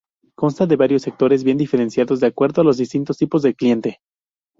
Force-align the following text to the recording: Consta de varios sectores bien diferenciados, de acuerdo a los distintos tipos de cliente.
Consta 0.35 0.65
de 0.65 0.77
varios 0.77 1.03
sectores 1.03 1.43
bien 1.43 1.59
diferenciados, 1.59 2.19
de 2.19 2.25
acuerdo 2.25 2.61
a 2.61 2.63
los 2.63 2.77
distintos 2.79 3.19
tipos 3.19 3.43
de 3.43 3.53
cliente. 3.53 3.99